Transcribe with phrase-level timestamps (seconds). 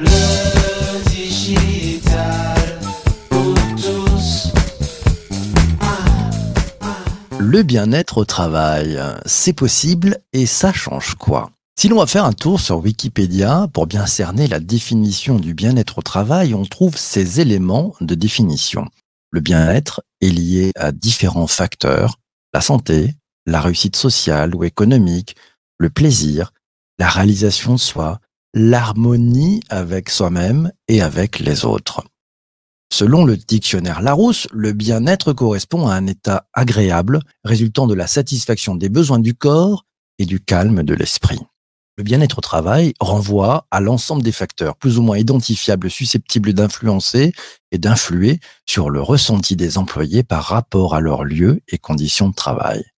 [0.00, 2.80] Le digital
[3.28, 4.52] pour tous.
[7.38, 11.50] Le bien-être au travail, c'est possible et ça change quoi?
[11.78, 15.98] Si l'on va faire un tour sur Wikipédia pour bien cerner la définition du bien-être
[15.98, 18.86] au travail, on trouve ces éléments de définition.
[19.30, 22.16] Le bien-être est lié à différents facteurs,
[22.54, 23.14] la santé,
[23.46, 25.36] la réussite sociale ou économique,
[25.78, 26.52] le plaisir,
[26.98, 28.18] la réalisation de soi,
[28.54, 32.04] l'harmonie avec soi-même et avec les autres.
[32.92, 38.74] Selon le dictionnaire Larousse, le bien-être correspond à un état agréable résultant de la satisfaction
[38.74, 39.86] des besoins du corps
[40.18, 41.38] et du calme de l'esprit.
[41.96, 47.32] Le bien-être au travail renvoie à l'ensemble des facteurs plus ou moins identifiables susceptibles d'influencer
[47.72, 52.34] et d'influer sur le ressenti des employés par rapport à leur lieu et conditions de
[52.34, 52.89] travail.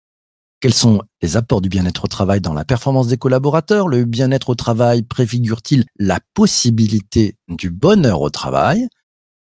[0.61, 3.87] Quels sont les apports du bien-être au travail dans la performance des collaborateurs?
[3.87, 8.87] Le bien-être au travail préfigure-t-il la possibilité du bonheur au travail?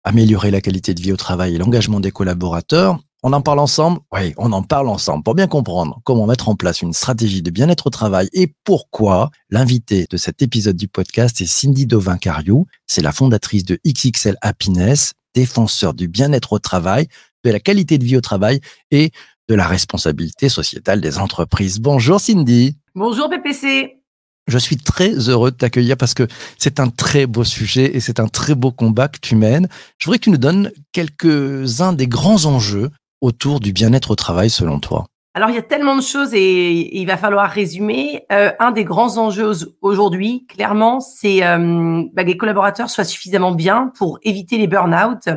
[0.04, 3.00] Améliorer la qualité de vie au travail et l'engagement des collaborateurs?
[3.24, 3.98] On en parle ensemble?
[4.12, 7.50] Oui, on en parle ensemble pour bien comprendre comment mettre en place une stratégie de
[7.50, 12.66] bien-être au travail et pourquoi l'invité de cet épisode du podcast est Cindy Dovin-Cariou.
[12.86, 17.08] C'est la fondatrice de XXL Happiness, défenseur du bien-être au travail,
[17.42, 18.60] de la qualité de vie au travail
[18.92, 19.10] et
[19.48, 21.80] de la responsabilité sociétale des entreprises.
[21.80, 22.76] Bonjour Cindy.
[22.94, 23.98] Bonjour PPC.
[24.46, 28.18] Je suis très heureux de t'accueillir parce que c'est un très beau sujet et c'est
[28.18, 29.68] un très beau combat que tu mènes.
[29.98, 34.48] Je voudrais que tu nous donnes quelques-uns des grands enjeux autour du bien-être au travail
[34.48, 35.06] selon toi.
[35.34, 38.24] Alors il y a tellement de choses et il va falloir résumer.
[38.32, 43.52] Euh, un des grands enjeux aujourd'hui, clairement, c'est euh, bah, que les collaborateurs soient suffisamment
[43.52, 45.28] bien pour éviter les burn-out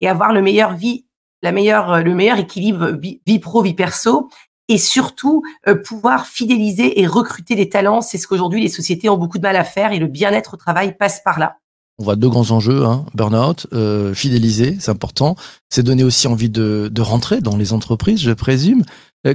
[0.00, 1.04] et avoir le meilleur vie
[1.42, 4.28] la meilleure, euh, le meilleur équilibre vie, pro, vie perso,
[4.68, 8.00] et surtout euh, pouvoir fidéliser et recruter des talents.
[8.00, 10.56] C'est ce qu'aujourd'hui les sociétés ont beaucoup de mal à faire et le bien-être au
[10.56, 11.56] travail passe par là.
[11.98, 13.04] On voit deux grands enjeux, hein.
[13.14, 15.36] burn-out, euh, fidéliser, c'est important.
[15.68, 18.84] C'est donner aussi envie de, de, rentrer dans les entreprises, je présume.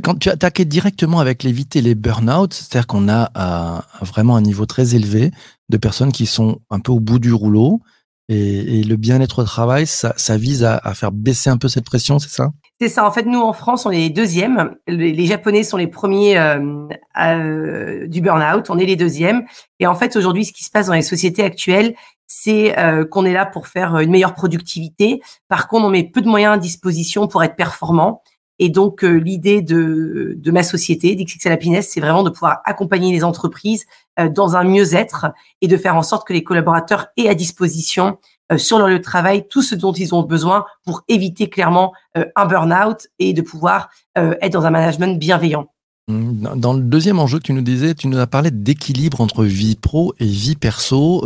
[0.01, 4.95] Quand tu attaquais directement avec l'éviter les burn-out, c'est-à-dire qu'on a vraiment un niveau très
[4.95, 5.29] élevé
[5.69, 7.81] de personnes qui sont un peu au bout du rouleau,
[8.27, 11.67] et, et le bien-être au travail, ça, ça vise à, à, faire baisser un peu
[11.67, 12.49] cette pression, c'est ça?
[12.81, 13.05] C'est ça.
[13.05, 14.75] En fait, nous en France, on est les deuxièmes.
[14.87, 16.87] Les, Japonais sont les premiers euh,
[17.21, 18.69] euh, du burn-out.
[18.69, 19.45] On est les deuxièmes.
[19.79, 21.95] Et en fait, aujourd'hui, ce qui se passe dans les sociétés actuelles,
[22.27, 25.21] c'est euh, qu'on est là pour faire une meilleure productivité.
[25.47, 28.23] Par contre, on met peu de moyens à disposition pour être performant.
[28.59, 33.11] Et donc, euh, l'idée de, de ma société, d'XXL Happiness, c'est vraiment de pouvoir accompagner
[33.11, 33.85] les entreprises
[34.19, 35.27] euh, dans un mieux-être
[35.61, 38.17] et de faire en sorte que les collaborateurs aient à disposition
[38.51, 41.93] euh, sur leur lieu de travail tout ce dont ils ont besoin pour éviter clairement
[42.35, 45.67] un burn-out et de pouvoir être dans un management bienveillant.
[46.07, 49.43] Mmh, dans le deuxième enjeu que tu nous disais, tu nous as parlé d'équilibre entre
[49.43, 51.25] vie pro et vie perso.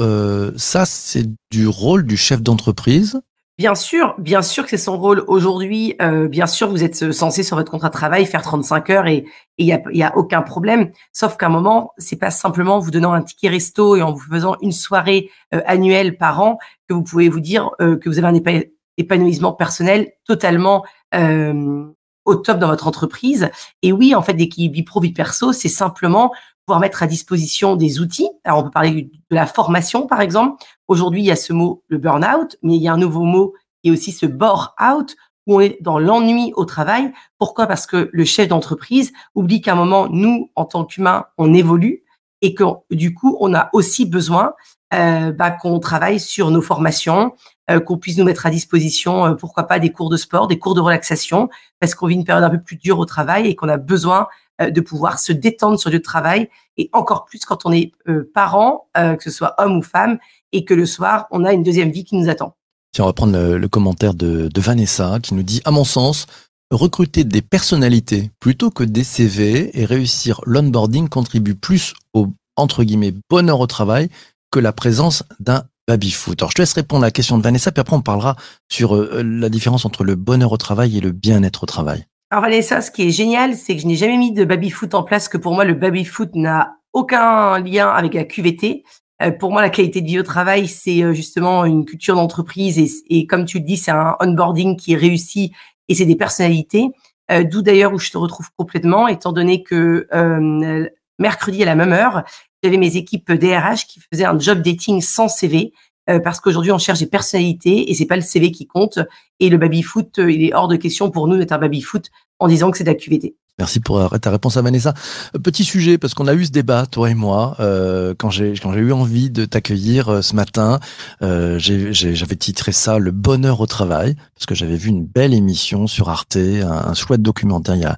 [0.57, 3.21] ça, c'est du rôle du chef d'entreprise
[3.59, 5.93] Bien sûr, bien sûr que c'est son rôle aujourd'hui.
[6.01, 9.25] Euh, bien sûr, vous êtes censé sur votre contrat de travail faire 35 heures et
[9.57, 10.91] il y a, y a aucun problème.
[11.11, 14.23] Sauf qu'à un moment, c'est pas simplement vous donnant un ticket resto et en vous
[14.31, 18.17] faisant une soirée euh, annuelle par an que vous pouvez vous dire euh, que vous
[18.17, 18.61] avez un
[18.95, 21.83] épanouissement personnel totalement euh,
[22.23, 23.51] au top dans votre entreprise.
[23.81, 26.31] Et oui, en fait, d'équilibre vie pro perso, c'est simplement
[26.65, 28.29] pouvoir mettre à disposition des outils.
[28.45, 30.63] Alors, on peut parler de la formation, par exemple.
[30.89, 33.53] Aujourd'hui, il y a ce mot, le burn-out, mais il y a un nouveau mot
[33.81, 35.15] qui est aussi ce bore-out,
[35.47, 37.13] où on est dans l'ennui au travail.
[37.37, 37.67] Pourquoi?
[37.67, 42.03] Parce que le chef d'entreprise oublie qu'à un moment, nous, en tant qu'humains, on évolue
[42.41, 44.53] et que du coup, on a aussi besoin
[44.91, 47.35] euh, bah, qu'on travaille sur nos formations,
[47.69, 50.57] euh, qu'on puisse nous mettre à disposition, euh, pourquoi pas, des cours de sport, des
[50.57, 51.49] cours de relaxation,
[51.79, 54.27] parce qu'on vit une période un peu plus dure au travail et qu'on a besoin
[54.59, 57.93] de pouvoir se détendre sur le travail et encore plus quand on est
[58.33, 60.19] parent, que ce soit homme ou femme,
[60.51, 62.55] et que le soir, on a une deuxième vie qui nous attend.
[62.95, 66.25] Si on va prendre le, commentaire de, de, Vanessa qui nous dit, à mon sens,
[66.71, 73.13] recruter des personnalités plutôt que des CV et réussir l'onboarding contribue plus au, entre guillemets,
[73.29, 74.09] bonheur au travail
[74.51, 76.41] que la présence d'un baby-foot.
[76.41, 78.35] Alors, je te laisse répondre à la question de Vanessa, puis après, on parlera
[78.71, 82.05] sur la différence entre le bonheur au travail et le bien-être au travail.
[82.31, 85.01] Alors Vanessa, ce qui est génial, c'est que je n'ai jamais mis de baby-foot en
[85.01, 88.83] place, que pour moi, le baby-foot n'a aucun lien avec la QVT.
[89.21, 92.79] Euh, pour moi, la qualité de vie au travail, c'est euh, justement une culture d'entreprise
[92.79, 95.51] et, et, comme tu le dis, c'est un onboarding qui est réussi
[95.87, 96.87] et c'est des personnalités.
[97.31, 100.89] Euh, D'où d'ailleurs où je te retrouve complètement, étant donné que euh,
[101.19, 102.23] mercredi à la même heure,
[102.63, 105.73] j'avais mes équipes DRH qui faisaient un job dating sans CV.
[106.09, 108.99] Euh, parce qu'aujourd'hui on cherche des personnalités et c'est pas le CV qui compte.
[109.39, 111.81] Et le baby foot, euh, il est hors de question pour nous d'être un baby
[111.81, 113.35] foot en disant que c'est de la QVT.
[113.59, 114.93] Merci pour euh, ta réponse à Vanessa.
[115.35, 118.53] Euh, Petit sujet, parce qu'on a eu ce débat, toi et moi, euh, quand j'ai
[118.55, 120.79] eu envie de t'accueillir euh, ce matin.
[121.21, 125.87] euh, J'avais titré ça Le bonheur au travail, parce que j'avais vu une belle émission
[125.87, 127.97] sur Arte, un, un chouette documentaire il y a,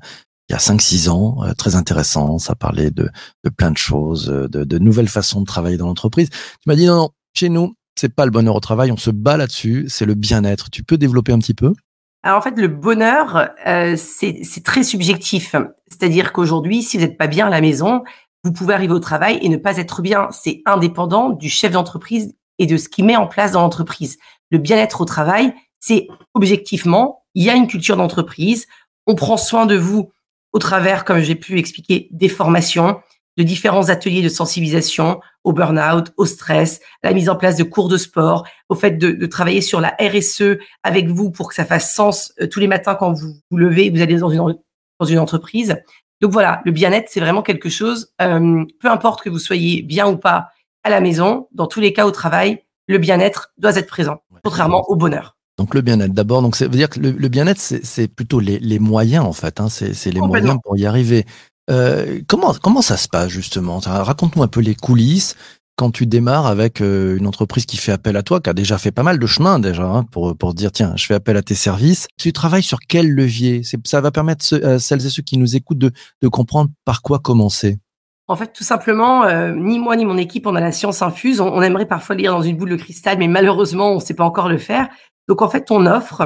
[0.49, 2.39] il y a 5-6 ans, très intéressant.
[2.39, 3.09] Ça parlait de,
[3.43, 6.29] de plein de choses, de, de nouvelles façons de travailler dans l'entreprise.
[6.29, 9.11] Tu m'as dit non, non, chez nous, c'est pas le bonheur au travail, on se
[9.11, 10.69] bat là-dessus, c'est le bien-être.
[10.71, 11.73] Tu peux développer un petit peu?
[12.23, 15.55] Alors en fait, le bonheur, euh, c'est très subjectif.
[15.87, 18.03] C'est-à-dire qu'aujourd'hui, si vous n'êtes pas bien à la maison,
[18.43, 20.27] vous pouvez arriver au travail et ne pas être bien.
[20.31, 24.17] C'est indépendant du chef d'entreprise et de ce qu'il met en place dans l'entreprise.
[24.51, 28.67] Le bien-être au travail, c'est objectivement, il y a une culture d'entreprise,
[29.07, 30.11] on prend soin de vous
[30.53, 32.99] au travers, comme j'ai pu expliquer, des formations,
[33.41, 37.63] de différents ateliers de sensibilisation au burn-out, au stress, à la mise en place de
[37.63, 41.55] cours de sport, au fait de, de travailler sur la RSE avec vous pour que
[41.55, 44.55] ça fasse sens euh, tous les matins quand vous vous levez, vous allez dans une,
[44.99, 45.75] dans une entreprise.
[46.21, 50.07] Donc voilà, le bien-être, c'est vraiment quelque chose, euh, peu importe que vous soyez bien
[50.07, 50.49] ou pas
[50.83, 54.83] à la maison, dans tous les cas au travail, le bien-être doit être présent, contrairement
[54.87, 55.35] au bonheur.
[55.57, 58.57] Donc le bien-être d'abord, donc ça veut dire que le, le bien-être c'est plutôt les,
[58.59, 61.25] les moyens en fait, hein, c'est les moyens pour y arriver.
[61.69, 63.79] Euh, comment comment ça se passe justement?
[63.79, 65.35] Raconte-nous un peu les coulisses
[65.77, 68.77] quand tu démarres avec euh, une entreprise qui fait appel à toi, qui a déjà
[68.77, 71.41] fait pas mal de chemin déjà hein, pour pour dire tiens je fais appel à
[71.41, 72.07] tes services.
[72.17, 73.61] Tu travailles sur quel levier?
[73.85, 75.91] Ça va permettre ceux- à celles et ceux qui nous écoutent de
[76.21, 77.79] de comprendre par quoi commencer.
[78.27, 81.41] En fait, tout simplement, euh, ni moi ni mon équipe, on a la science infuse.
[81.41, 84.13] On, on aimerait parfois lire dans une boule de cristal, mais malheureusement, on ne sait
[84.13, 84.87] pas encore le faire.
[85.27, 86.21] Donc, en fait, on offre,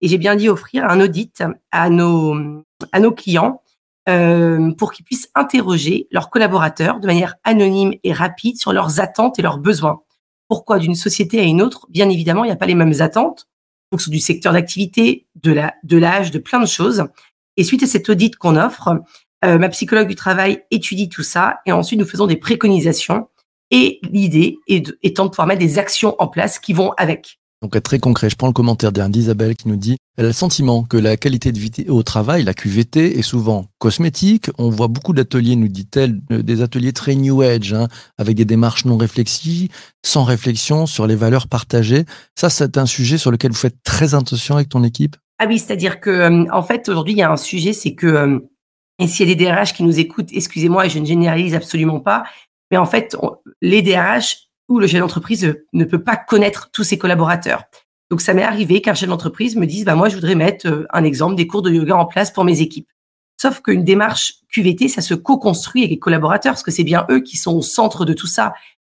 [0.00, 1.42] et j'ai bien dit offrir, un audit
[1.72, 2.62] à nos,
[2.92, 3.60] à nos clients
[4.08, 9.38] euh, pour qu'ils puissent interroger leurs collaborateurs de manière anonyme et rapide sur leurs attentes
[9.38, 10.00] et leurs besoins.
[10.48, 11.86] Pourquoi d'une société à une autre?
[11.90, 13.46] Bien évidemment, il n'y a pas les mêmes attentes
[13.90, 17.04] en fonction du secteur d'activité, de la de l'âge, de plein de choses.
[17.56, 19.00] Et suite à cet audit qu'on offre,
[19.44, 23.28] euh, ma psychologue du travail étudie tout ça et ensuite nous faisons des préconisations.
[23.70, 27.37] Et l'idée est de- étant de pouvoir mettre des actions en place qui vont avec.
[27.62, 30.82] Donc très concret, je prends le commentaire d'Isabelle qui nous dit elle a le sentiment
[30.82, 34.50] que la qualité de vie au travail, la QVT, est souvent cosmétique.
[34.58, 37.86] On voit beaucoup d'ateliers, nous dit-elle, euh, des ateliers très new age, hein,
[38.18, 39.68] avec des démarches non réflexives,
[40.04, 42.04] sans réflexion sur les valeurs partagées.
[42.34, 45.14] Ça, c'est un sujet sur lequel vous faites très attention avec ton équipe?
[45.38, 48.08] Ah oui, c'est-à-dire que euh, en fait aujourd'hui il y a un sujet, c'est que
[48.08, 48.40] euh,
[48.98, 52.24] et s'il y a des DRH qui nous écoutent, excusez-moi, je ne généralise absolument pas,
[52.72, 53.16] mais en fait
[53.62, 57.64] les DRH ou le chef d'entreprise ne peut pas connaître tous ses collaborateurs.
[58.10, 60.86] Donc ça m'est arrivé qu'un chef d'entreprise me dise bah moi je voudrais mettre euh,
[60.90, 62.88] un exemple des cours de yoga en place pour mes équipes.
[63.40, 67.20] Sauf qu'une démarche QVT, ça se co-construit avec les collaborateurs parce que c'est bien eux
[67.20, 68.52] qui sont au centre de tout ça.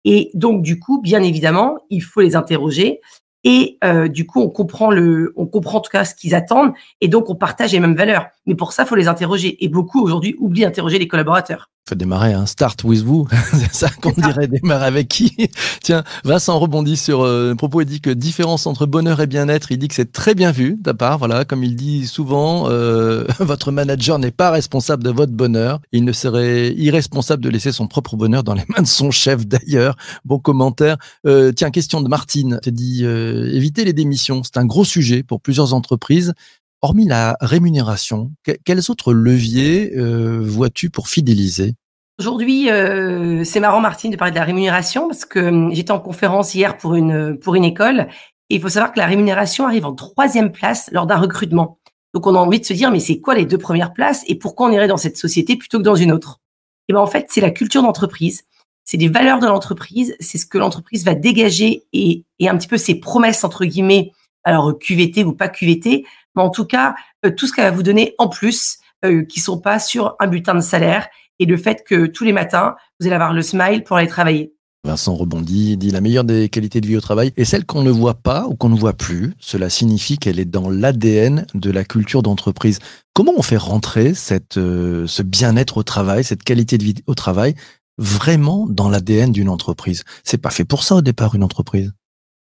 [0.06, 3.02] Et donc du coup, bien évidemment, il faut les interroger
[3.44, 6.74] et euh, du coup, on comprend le, on comprend en tout cas ce qu'ils attendent,
[7.00, 8.28] et donc on partage les mêmes valeurs.
[8.46, 9.64] Mais pour ça, faut les interroger.
[9.64, 11.70] Et beaucoup aujourd'hui oublient d'interroger les collaborateurs.
[11.90, 12.46] Faut démarrer, hein.
[12.46, 13.28] start with vous.
[13.52, 15.36] c'est ça qu'on dirait, démarrer avec qui?
[15.82, 17.82] Tiens, Vincent rebondit sur euh, le propos.
[17.82, 19.72] Il dit que différence entre bonheur et bien-être.
[19.72, 21.18] Il dit que c'est très bien vu de ta part.
[21.18, 25.80] Voilà, comme il dit souvent, euh, votre manager n'est pas responsable de votre bonheur.
[25.92, 29.48] Il ne serait irresponsable de laisser son propre bonheur dans les mains de son chef.
[29.48, 30.98] D'ailleurs, bon commentaire.
[31.26, 32.60] Euh, tiens, question de Martine.
[32.62, 34.44] Tu dit euh, éviter les démissions.
[34.44, 36.36] C'est un gros sujet pour plusieurs entreprises.
[36.82, 41.74] Hormis la rémunération, que- quels autres leviers euh, vois-tu pour fidéliser?
[42.20, 46.00] Aujourd'hui, euh, c'est marrant, Martine, de parler de la rémunération parce que hum, j'étais en
[46.00, 48.08] conférence hier pour une pour une école
[48.50, 51.80] et il faut savoir que la rémunération arrive en troisième place lors d'un recrutement.
[52.14, 54.36] Donc on a envie de se dire mais c'est quoi les deux premières places et
[54.36, 56.40] pourquoi on irait dans cette société plutôt que dans une autre?
[56.88, 58.44] Et ben en fait c'est la culture d'entreprise,
[58.86, 62.68] c'est les valeurs de l'entreprise, c'est ce que l'entreprise va dégager et, et un petit
[62.68, 64.12] peu ses promesses entre guillemets,
[64.44, 66.06] alors QVT ou pas QVT,
[66.40, 69.60] en tout cas euh, tout ce qu'elle va vous donner en plus, euh, qui sont
[69.60, 71.08] pas sur un butin de salaire
[71.40, 74.54] et le fait que tous les matins, vous allez avoir le smile pour aller travailler.
[74.86, 77.92] Vincent rebondit, dit la meilleure des qualités de vie au travail est celle qu'on ne
[77.92, 79.34] voit pas ou qu'on ne voit plus.
[79.40, 82.80] Cela signifie qu'elle est dans l'ADN de la culture d'entreprise.
[83.14, 87.16] Comment on fait rentrer cette, euh, ce bien-être au travail, cette qualité de vie au
[87.16, 87.56] travail,
[87.98, 90.04] vraiment dans l'ADN d'une entreprise?
[90.24, 91.92] C'est pas fait pour ça au départ une entreprise.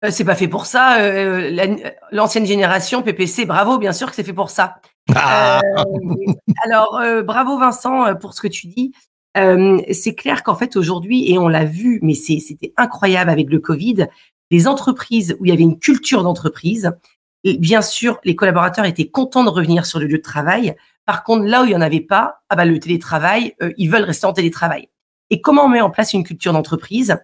[0.06, 1.00] Euh, c'est pas fait pour ça.
[1.02, 4.76] euh, la- L'ancienne génération, PPC, bravo, bien sûr que c'est fait pour ça.
[5.16, 6.34] Ah Euh,
[6.66, 8.92] alors, euh, bravo Vincent euh, pour ce que tu dis.
[9.38, 13.50] Euh, c'est clair qu'en fait aujourd'hui, et on l'a vu, mais c'est- c'était incroyable avec
[13.50, 14.08] le Covid,
[14.52, 16.92] les entreprises où il y avait une culture d'entreprise,
[17.44, 20.76] et bien sûr, les collaborateurs étaient contents de revenir sur le lieu de travail.
[21.06, 23.90] Par contre, là où il y en avait pas, ah bah le télétravail, euh, ils
[23.90, 24.90] veulent rester en télétravail.
[25.30, 27.18] Et comment on met en place une culture d'entreprise?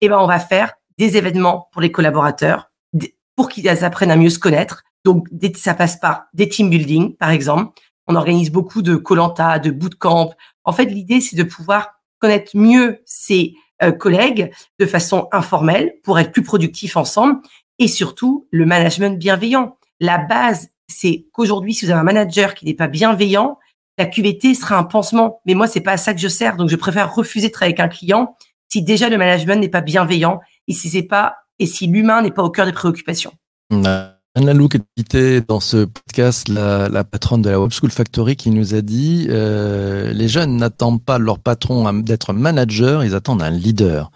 [0.00, 2.70] Eh ben, on va faire des événements pour les collaborateurs,
[3.34, 4.84] pour qu'ils apprennent à mieux se connaître.
[5.06, 7.72] Donc, ça passe par des team building, par exemple.
[8.06, 10.34] On organise beaucoup de colanta, de bootcamp.
[10.64, 16.18] En fait, l'idée, c'est de pouvoir connaître mieux ses euh, collègues de façon informelle pour
[16.18, 17.40] être plus productifs ensemble
[17.78, 19.78] et surtout le management bienveillant.
[20.00, 23.58] La base, c'est qu'aujourd'hui, si vous avez un manager qui n'est pas bienveillant,
[23.96, 25.40] la QVT sera un pansement.
[25.46, 26.56] Mais moi, c'est pas à ça que je sers.
[26.56, 28.36] Donc, je préfère refuser de travailler avec un client
[28.70, 30.40] si déjà le management n'est pas bienveillant
[30.70, 33.32] et si c'est pas et si l'humain n'est pas au cœur des préoccupations.
[33.70, 38.50] Anne Lalouk était dans ce podcast la, la, patronne de la Web School Factory qui
[38.50, 43.50] nous a dit euh, les jeunes n'attendent pas leur patron d'être manager, ils attendent un
[43.50, 44.12] leader.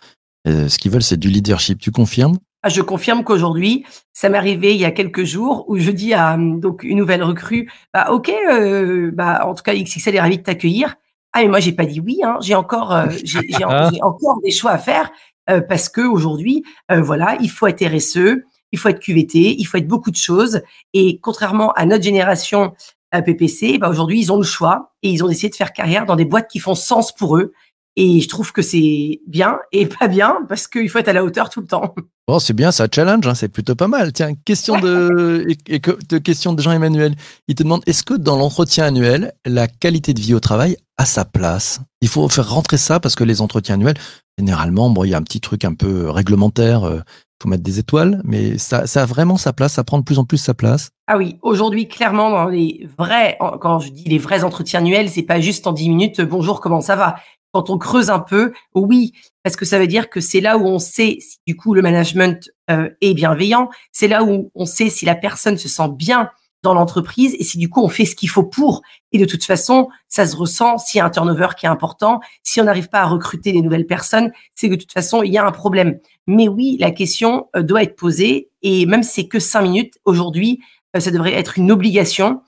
[0.46, 1.80] Euh, ce qu'ils veulent, c'est du leadership.
[1.80, 2.38] Tu confirmes?
[2.62, 6.14] Ah, Je confirme qu'aujourd'hui, ça m'est arrivé il y a quelques jours où je dis
[6.14, 10.38] à donc une nouvelle recrue, bah ok, euh, bah en tout cas XXL est ravi
[10.38, 10.94] de t'accueillir.
[11.32, 12.37] Ah mais moi j'ai pas dit oui, hein.
[12.40, 15.11] j'ai encore euh, j'ai encore des choix à faire
[15.50, 19.64] euh, parce que aujourd'hui, euh, voilà, il faut être RSE, il faut être QVT, il
[19.64, 20.62] faut être beaucoup de choses.
[20.92, 22.74] Et contrairement à notre génération
[23.10, 26.06] à PPC, bah aujourd'hui, ils ont le choix et ils ont décidé de faire carrière
[26.06, 27.52] dans des boîtes qui font sens pour eux.
[27.96, 31.24] Et je trouve que c'est bien et pas bien parce qu'il faut être à la
[31.24, 31.94] hauteur tout le temps.
[32.26, 34.12] Bon, c'est bien, ça challenge, hein, c'est plutôt pas mal.
[34.12, 35.46] Tiens, question de,
[36.24, 37.14] question de Jean-Emmanuel.
[37.48, 41.04] Il te demande est-ce que dans l'entretien annuel, la qualité de vie au travail a
[41.04, 41.80] sa place?
[42.00, 43.98] Il faut faire rentrer ça parce que les entretiens annuels,
[44.38, 46.84] généralement, bon, il y a un petit truc un peu réglementaire.
[46.84, 47.00] Euh,
[47.42, 50.18] faut mettre des étoiles, mais ça, ça a vraiment sa place, ça prend de plus
[50.18, 50.90] en plus sa place.
[51.06, 55.22] Ah oui, aujourd'hui, clairement, dans les vrais, quand je dis les vrais entretiens annuels, c'est
[55.22, 57.16] pas juste en 10 minutes, bonjour, comment ça va?
[57.54, 59.12] Quand on creuse un peu, oui,
[59.44, 61.82] parce que ça veut dire que c'est là où on sait si du coup le
[61.82, 66.30] management euh, est bienveillant, c'est là où on sait si la personne se sent bien
[66.64, 68.82] dans l'entreprise et si du coup on fait ce qu'il faut pour.
[69.12, 72.18] Et de toute façon, ça se ressent s'il y a un turnover qui est important,
[72.42, 75.32] si on n'arrive pas à recruter des nouvelles personnes, c'est que de toute façon il
[75.32, 76.00] y a un problème.
[76.26, 79.94] Mais oui, la question euh, doit être posée et même si c'est que cinq minutes
[80.04, 80.58] aujourd'hui,
[80.96, 82.42] euh, ça devrait être une obligation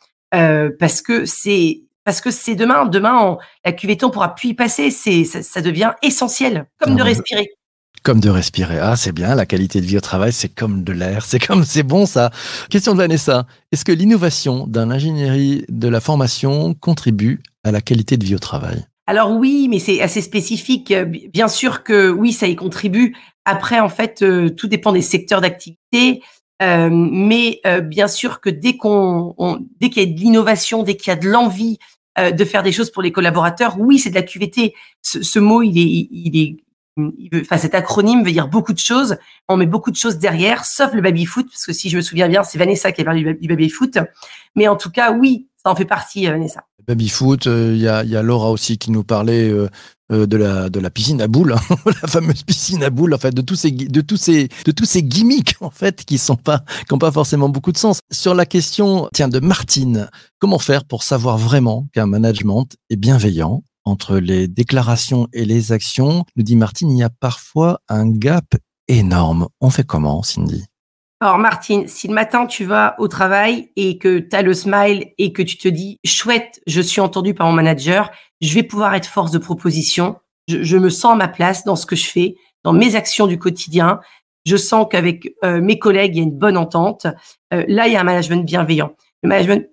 [0.79, 4.55] parce que c'est parce que c'est demain, demain on, la QVT on pourra plus y
[4.55, 7.51] passer, c'est ça, ça, devient essentiel, comme de respirer.
[8.05, 8.79] Comme de respirer.
[8.79, 11.65] Ah, c'est bien, la qualité de vie au travail, c'est comme de l'air, c'est comme,
[11.65, 12.31] c'est bon ça.
[12.71, 13.47] Question de Vanessa.
[13.73, 18.39] Est-ce que l'innovation d'un ingénierie de la formation contribue à la qualité de vie au
[18.39, 18.87] travail?
[19.09, 20.95] Alors oui, mais c'est assez spécifique.
[21.33, 23.17] Bien sûr que oui, ça y contribue.
[23.45, 26.23] Après, en fait, euh, tout dépend des secteurs d'activité.
[26.63, 29.35] Euh, mais euh, bien sûr que dès qu'on,
[29.79, 31.79] dès qu'il y a de l'innovation, dès qu'il y a de l'envie
[32.19, 34.75] euh, de faire des choses pour les collaborateurs, oui, c'est de la QVT.
[35.03, 36.57] Ce, ce mot, il est, il est
[37.35, 39.17] enfin cet acronyme veut dire beaucoup de choses.
[39.49, 42.03] On met beaucoup de choses derrière, sauf le baby foot, parce que si je me
[42.03, 43.99] souviens bien, c'est Vanessa qui a parlé du baby foot.
[44.55, 46.65] Mais en tout cas, oui, ça en fait partie, euh, Vanessa.
[46.87, 49.69] Baby foot, euh, il y, a, y, a, Laura aussi qui nous parlait euh,
[50.11, 53.35] de la de la piscine à boules, hein, la fameuse piscine à boules, en fait,
[53.35, 56.63] de tous ces de tous ces de tous ces gimmicks en fait qui sont pas
[56.87, 58.01] qui ont pas forcément beaucoup de sens.
[58.13, 60.09] Sur la question, tiens, de Martine,
[60.39, 66.25] comment faire pour savoir vraiment qu'un management est bienveillant entre les déclarations et les actions,
[66.35, 68.57] nous dit Martine, il y a parfois un gap
[68.89, 69.49] énorme.
[69.61, 70.65] On fait comment, Cindy?
[71.21, 75.13] Alors Martine, si le matin tu vas au travail et que tu as le smile
[75.17, 78.95] et que tu te dis chouette, je suis entendu par mon manager, je vais pouvoir
[78.95, 80.17] être force de proposition,
[80.49, 83.39] je, me sens à ma place dans ce que je fais, dans mes actions du
[83.39, 84.01] quotidien,
[84.45, 87.07] je sens qu'avec euh, mes collègues, il y a une bonne entente.
[87.53, 88.93] Euh, là, il y a un management bienveillant.
[89.23, 89.69] Le management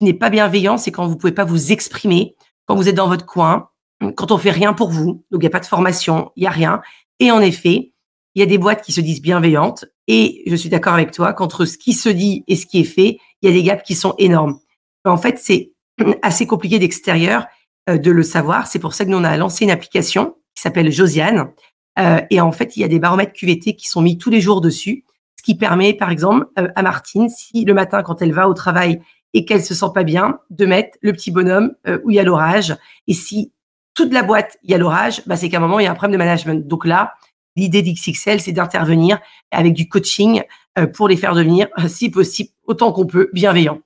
[0.00, 2.34] n'est pas bienveillant, c'est quand vous pouvez pas vous exprimer,
[2.66, 3.68] quand vous êtes dans votre coin,
[4.16, 6.46] quand on fait rien pour vous, donc il n'y a pas de formation, il y
[6.46, 6.80] a rien.
[7.20, 7.92] Et en effet,
[8.34, 9.84] il y a des boîtes qui se disent bienveillantes.
[10.08, 12.84] Et je suis d'accord avec toi qu'entre ce qui se dit et ce qui est
[12.84, 14.58] fait, il y a des gaps qui sont énormes.
[15.04, 15.72] En fait, c'est
[16.22, 17.46] assez compliqué d'extérieur
[17.86, 18.66] de le savoir.
[18.66, 21.50] C'est pour ça que nous, on a lancé une application qui s'appelle Josiane.
[21.98, 24.40] Euh, et en fait, il y a des baromètres QVT qui sont mis tous les
[24.40, 25.04] jours dessus,
[25.38, 28.54] ce qui permet, par exemple, euh, à Martine, si le matin, quand elle va au
[28.54, 29.00] travail,
[29.32, 32.20] et qu'elle se sent pas bien, de mettre le petit bonhomme euh, où il y
[32.20, 32.76] a l'orage.
[33.08, 33.52] Et si
[33.94, 35.90] toute la boîte, il y a l'orage, bah, c'est qu'à un moment, il y a
[35.90, 36.66] un problème de management.
[36.66, 37.14] Donc là,
[37.56, 40.42] l'idée d'XXL, c'est d'intervenir avec du coaching
[40.78, 43.80] euh, pour les faire devenir, si possible, autant qu'on peut, bienveillants.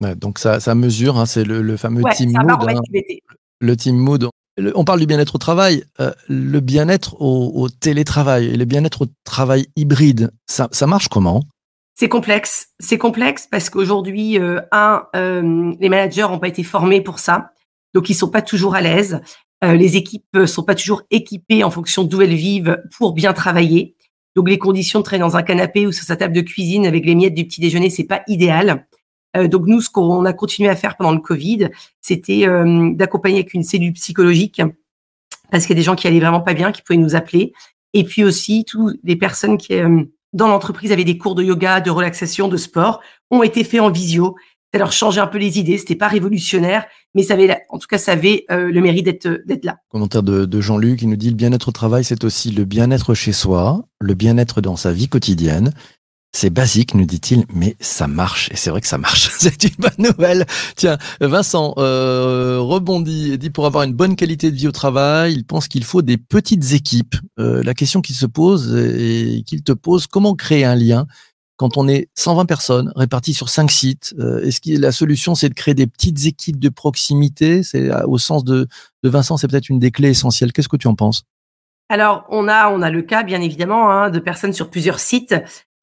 [0.00, 2.50] Ouais, donc ça, ça mesure, hein, c'est le, le, fameux team mood.
[2.50, 2.80] Hein,
[3.64, 4.28] le team mood.
[4.74, 9.66] On parle du bien-être au travail, euh, le bien-être au, télétravail le bien-être au travail
[9.74, 11.42] hybride, ça, marche comment?
[11.96, 12.68] C'est complexe.
[12.78, 17.50] C'est complexe parce qu'aujourd'hui, euh, un, euh, les managers n'ont pas été formés pour ça,
[17.94, 19.20] donc ils sont pas toujours à l'aise.
[19.62, 23.96] Les équipes sont pas toujours équipées en fonction d'où elles vivent pour bien travailler.
[24.36, 27.06] Donc les conditions de travailler dans un canapé ou sur sa table de cuisine avec
[27.06, 28.86] les miettes du petit déjeuner, c'est pas idéal.
[29.36, 31.68] Euh, donc nous, ce qu'on a continué à faire pendant le Covid,
[32.00, 34.62] c'était euh, d'accompagner avec une cellule psychologique
[35.50, 37.52] parce qu'il y a des gens qui allaient vraiment pas bien, qui pouvaient nous appeler.
[37.92, 39.74] Et puis aussi, toutes les personnes qui
[40.34, 43.00] dans l'entreprise avaient des cours de yoga, de relaxation, de sport,
[43.30, 44.34] ont été faits en visio.
[44.72, 45.78] ça leur changeait un peu les idées.
[45.78, 47.24] C'était pas révolutionnaire, mais
[47.70, 49.78] en tout cas, ça avait euh, le mérite d'être d'être là.
[49.88, 53.14] Commentaire de, de Jean-Luc qui nous dit le bien-être au travail, c'est aussi le bien-être
[53.14, 55.72] chez soi, le bien-être dans sa vie quotidienne.
[56.36, 58.50] C'est basique, nous dit-il, mais ça marche.
[58.50, 59.30] Et c'est vrai que ça marche.
[59.38, 60.46] c'est une bonne nouvelle.
[60.74, 65.44] Tiens, Vincent euh, rebondit dit pour avoir une bonne qualité de vie au travail, il
[65.46, 67.14] pense qu'il faut des petites équipes.
[67.38, 71.06] Euh, la question qui se pose et qu'il te pose, comment créer un lien
[71.56, 74.12] quand on est 120 personnes réparties sur cinq sites?
[74.18, 77.62] Euh, Est-ce que la solution, c'est de créer des petites équipes de proximité?
[77.62, 78.66] C'est euh, au sens de,
[79.04, 80.52] de Vincent, c'est peut-être une des clés essentielles.
[80.52, 81.22] Qu'est-ce que tu en penses?
[81.90, 85.34] Alors, on a, on a le cas, bien évidemment, hein, de personnes sur plusieurs sites.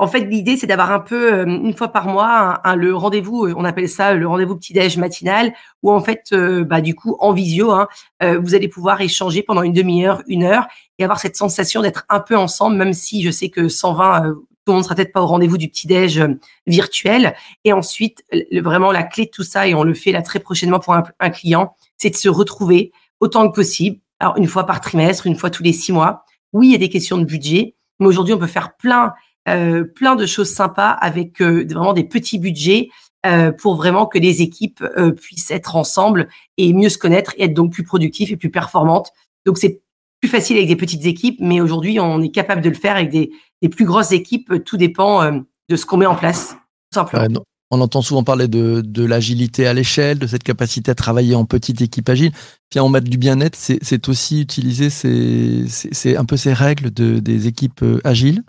[0.02, 3.54] En fait, l'idée, c'est d'avoir un peu, euh, une fois par mois, le rendez-vous, euh,
[3.56, 5.54] on appelle ça le rendez-vous petit-déj matinal,
[5.84, 7.88] où en fait, euh, bah, du coup, en visio, hein,
[8.20, 10.66] vous allez pouvoir échanger pendant une demi-heure, une heure,
[10.98, 14.34] et avoir cette sensation d'être un peu ensemble, même si je sais que 120, euh,
[14.34, 16.24] tout le monde sera peut-être pas au rendez-vous du petit-déj
[16.66, 17.36] virtuel.
[17.64, 20.80] Et ensuite, vraiment, la clé de tout ça, et on le fait là très prochainement
[20.80, 24.00] pour un, un client, c'est de se retrouver autant que possible.
[24.20, 26.26] Alors, une fois par trimestre, une fois tous les six mois.
[26.54, 29.14] Oui, il y a des questions de budget, mais aujourd'hui, on peut faire plein
[29.50, 32.90] euh, plein de choses sympas avec euh, vraiment des petits budgets
[33.26, 34.84] euh, pour vraiment que les équipes
[35.20, 39.12] puissent être ensemble et mieux se connaître et être donc plus productifs et plus performantes.
[39.46, 39.82] Donc c'est
[40.22, 43.10] plus facile avec des petites équipes, mais aujourd'hui on est capable de le faire avec
[43.10, 43.32] des,
[43.70, 44.64] plus grosses équipes.
[44.64, 45.32] Tout dépend
[45.70, 46.56] de ce qu'on met en place,
[46.92, 47.44] tout simplement.
[47.74, 51.82] On entend souvent parler de, l'agilité à l'échelle, de cette capacité à travailler en petite
[51.82, 52.32] équipe agile.
[52.70, 57.48] Puis en matière du bien-être, c'est aussi utiliser ces, un peu ces règles de, des
[57.48, 58.44] équipes agiles.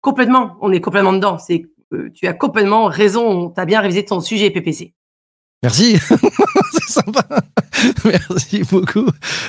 [0.00, 1.38] Complètement, on est complètement dedans.
[1.38, 3.50] C'est euh, tu as complètement raison.
[3.50, 4.94] Tu as bien révisé ton sujet PPC.
[5.64, 5.96] Merci,
[6.72, 7.26] c'est sympa.
[8.04, 9.06] Merci beaucoup.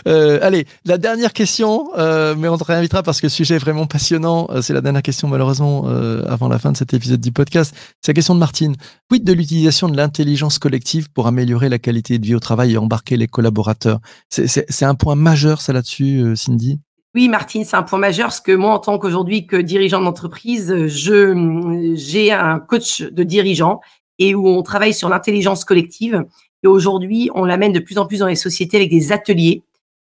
[0.08, 3.60] Euh, allez, la dernière question, euh, mais on te réinvitera parce que le sujet est
[3.60, 4.48] vraiment passionnant.
[4.64, 5.86] C'est la dernière question malheureusement
[6.28, 7.76] avant la fin de cet épisode du podcast.
[8.02, 8.76] C'est la question de Martine.
[9.10, 12.78] Quid de l'utilisation de l'intelligence collective pour améliorer la qualité de vie au travail et
[12.78, 14.00] embarquer les collaborateurs?
[14.30, 16.80] C'est- un point majeur ça là-dessus, Cindy?
[17.16, 20.86] Oui, Martine, c'est un point majeur parce que moi, en tant qu'aujourd'hui que dirigeant d'entreprise,
[20.88, 23.82] je j'ai un coach de dirigeants
[24.20, 26.24] et où on travaille sur l'intelligence collective.
[26.62, 29.64] Et aujourd'hui, on l'amène de plus en plus dans les sociétés avec des ateliers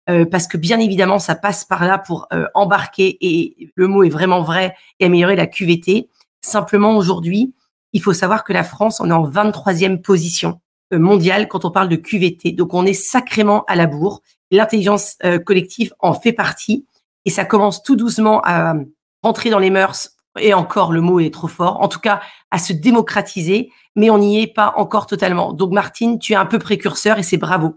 [0.09, 4.03] euh, parce que bien évidemment, ça passe par là pour euh, embarquer et le mot
[4.03, 6.09] est vraiment vrai et améliorer la QVT.
[6.43, 7.55] Simplement aujourd'hui,
[7.93, 10.61] il faut savoir que la France, on est en 23e position
[10.93, 12.53] euh, mondiale quand on parle de QVT.
[12.53, 14.23] Donc, on est sacrément à la bourre.
[14.51, 16.87] L'intelligence collective en fait partie
[17.25, 18.75] et ça commence tout doucement à
[19.23, 20.11] rentrer dans les mœurs.
[20.41, 21.81] Et encore, le mot est trop fort.
[21.81, 25.53] En tout cas, à se démocratiser, mais on n'y est pas encore totalement.
[25.53, 27.77] Donc, Martine, tu es un peu précurseur et c'est bravo.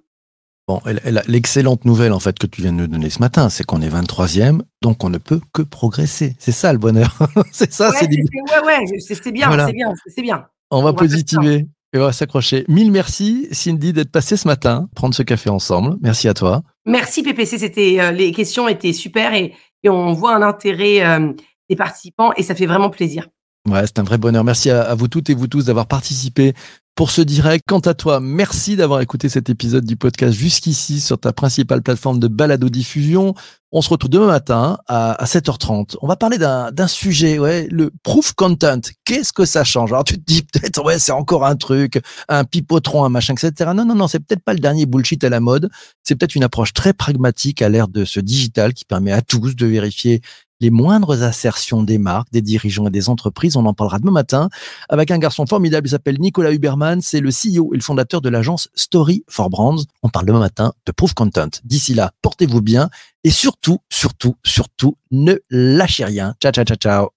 [0.68, 0.82] Bon,
[1.28, 3.88] l'excellente nouvelle en fait que tu viens de nous donner ce matin, c'est qu'on est
[3.88, 6.36] 23e, donc on ne peut que progresser.
[6.40, 7.18] C'est ça le bonheur.
[7.54, 9.68] c'est ça, ouais, c'est c'est- ouais, ouais, c'est bien, Voilà.
[9.68, 10.46] c'est bien, c'est bien.
[10.70, 12.66] On va On positiver et on va s'accrocher.
[12.68, 15.96] Mille merci Cindy d'être passée ce matin, prendre ce café ensemble.
[16.02, 16.64] Merci à toi.
[16.86, 21.34] Merci PPC, c'était euh, les questions étaient super et, et on voit un intérêt euh,
[21.70, 23.28] des participants et ça fait vraiment plaisir.
[23.68, 24.44] Ouais, c'est un vrai bonheur.
[24.44, 26.54] Merci à, à vous toutes et vous tous d'avoir participé
[26.98, 27.64] pour ce direct.
[27.68, 32.20] Quant à toi, merci d'avoir écouté cet épisode du podcast jusqu'ici sur ta principale plateforme
[32.20, 33.36] de balado diffusion.
[33.72, 35.98] On se retrouve demain matin à, à 7h30.
[36.02, 38.82] On va parler d'un d'un sujet, ouais, le proof content.
[39.06, 39.92] Qu'est-ce que ça change?
[39.92, 43.72] Alors tu te dis peut-être, ouais, c'est encore un truc, un pipotron, un machin, etc.
[43.76, 45.70] Non, non, non, c'est peut-être pas le dernier bullshit à la mode.
[46.02, 49.56] C'est peut-être une approche très pragmatique à l'ère de ce digital qui permet à tous
[49.56, 50.22] de vérifier
[50.60, 53.56] les moindres assertions des marques, des dirigeants et des entreprises.
[53.56, 54.50] On en parlera demain matin
[54.90, 55.88] avec un garçon formidable.
[55.88, 57.02] Il s'appelle Nicolas Huberman.
[57.02, 59.84] C'est le CEO et le fondateur de l'agence Story for Brands.
[60.04, 61.50] On parle demain matin de Proof Content.
[61.64, 62.90] D'ici là, portez-vous bien
[63.24, 66.34] et surtout, surtout, surtout, ne lâchez rien.
[66.42, 67.10] Ciao, ciao, ciao, ciao.